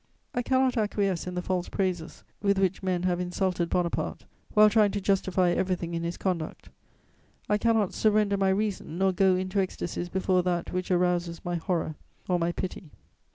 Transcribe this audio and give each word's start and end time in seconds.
I 0.33 0.41
cannot 0.41 0.77
acquiesce 0.77 1.27
in 1.27 1.35
the 1.35 1.43
false 1.43 1.69
praises 1.69 2.23
with 2.41 2.57
which 2.57 2.81
men 2.81 3.03
have 3.03 3.19
insulted 3.19 3.69
Bonaparte, 3.69 4.25
while 4.55 4.67
trying 4.67 4.89
to 4.93 4.99
justify 4.99 5.51
everything 5.51 5.93
in 5.93 6.01
his 6.01 6.17
conduct; 6.17 6.69
I 7.47 7.59
cannot 7.59 7.93
surrender 7.93 8.35
my 8.35 8.49
reason 8.49 8.97
nor 8.97 9.11
go 9.11 9.35
into 9.35 9.59
ecstasies 9.59 10.09
before 10.09 10.41
that 10.41 10.73
which 10.73 10.89
arouses 10.89 11.45
my 11.45 11.53
horror 11.57 11.93
or 12.27 12.39
my 12.39 12.51
pity. 12.51 12.89